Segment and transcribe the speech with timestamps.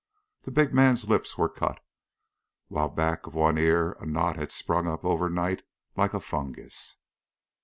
[0.41, 1.79] The big man's lips were cut,
[2.69, 5.61] while back of one ear a knot had sprung up over night
[5.95, 6.97] like a fungus.